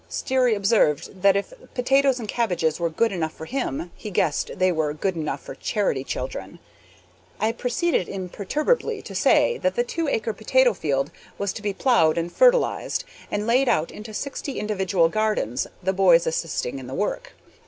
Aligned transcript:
Sterry 0.09 0.55
observed 0.55 1.21
that 1.21 1.35
if 1.35 1.53
potatoes 1.75 2.17
and 2.19 2.27
cabbages 2.27 2.79
was 2.79 2.93
good 2.95 3.11
enough 3.11 3.33
for 3.33 3.45
him, 3.45 3.91
he 3.95 4.09
guessed 4.09 4.49
they 4.57 4.71
was 4.71 4.95
good 4.99 5.15
enough 5.15 5.41
for 5.41 5.53
charity 5.53 6.03
children. 6.03 6.57
I 7.39 7.51
proceeded 7.51 8.09
imperturbably 8.09 9.03
to 9.03 9.13
say 9.13 9.59
that 9.59 9.75
the 9.75 9.83
two 9.83 10.07
acre 10.07 10.33
potato 10.33 10.73
field 10.73 11.11
was 11.37 11.53
to 11.53 11.61
be 11.61 11.71
plowed 11.71 12.17
and 12.17 12.33
fertilized, 12.33 13.03
and 13.29 13.45
laid 13.45 13.69
out 13.69 13.91
into 13.91 14.11
sixty 14.11 14.57
individual 14.57 15.07
gardens, 15.07 15.67
the 15.83 15.93
boys 15.93 16.25
assisting 16.25 16.79
in 16.79 16.87
the 16.87 16.95
work. 16.95 17.33